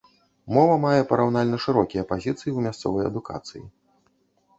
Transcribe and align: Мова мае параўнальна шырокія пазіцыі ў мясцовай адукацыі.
Мова 0.55 0.77
мае 0.85 1.01
параўнальна 1.11 1.59
шырокія 1.65 2.03
пазіцыі 2.13 2.45
ў 2.53 2.59
мясцовай 2.69 3.03
адукацыі. 3.11 3.63